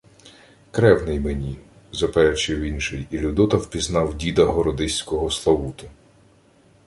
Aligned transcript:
—Кревний 0.71 1.19
мені,— 1.19 1.57
заперечив 1.93 2.61
інший, 2.61 3.07
і 3.11 3.17
Людота 3.17 3.57
впізнав 3.57 4.15
діда 4.17 4.45
городиського 4.45 5.31
Славуту. 5.31 5.87